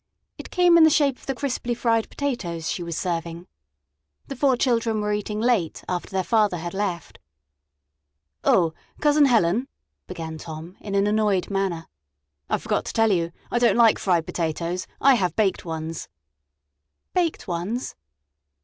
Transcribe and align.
It 0.39 0.49
came 0.49 0.79
in 0.79 0.83
the 0.83 0.89
shape 0.89 1.19
of 1.19 1.27
the 1.27 1.35
crisply 1.35 1.75
fried 1.75 2.09
potatoes 2.09 2.71
she 2.71 2.81
was 2.81 2.97
serving. 2.97 3.45
The 4.29 4.35
four 4.35 4.57
children 4.57 4.99
were 4.99 5.13
eating 5.13 5.39
late 5.39 5.83
after 5.87 6.09
their 6.09 6.23
father 6.23 6.57
had 6.57 6.73
left. 6.73 7.19
"Oh, 8.43 8.73
Cousin 8.99 9.25
Helen," 9.25 9.67
began 10.07 10.39
Tom, 10.39 10.75
in 10.79 10.95
an 10.95 11.05
annoyed 11.05 11.51
manner, 11.51 11.87
"I 12.49 12.57
forgot 12.57 12.85
to 12.85 12.93
tell 12.93 13.11
you; 13.11 13.31
I 13.51 13.59
don't 13.59 13.77
like 13.77 13.99
fried 13.99 14.25
potatoes. 14.25 14.87
I 14.99 15.13
have 15.13 15.35
baked 15.35 15.65
ones." 15.65 16.09
"Baked 17.13 17.47
ones?" 17.47 17.93